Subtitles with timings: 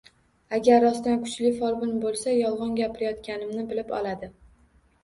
[0.57, 4.35] Agar rostdan kuchli folbin bo`lsa yolg`on gapirayotganimni bilib oladi